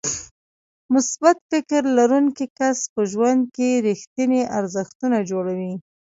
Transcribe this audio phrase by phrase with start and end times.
[0.93, 5.73] مثبت فکر لرونکی کس په ژوند کې رېښتيني ارزښتونه جوړوي.